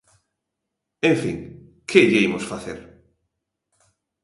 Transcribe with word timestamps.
En 1.09 1.15
fin, 1.21 1.37
¡que 1.89 2.01
lle 2.09 2.23
imos 2.27 2.47
facer! 2.51 2.79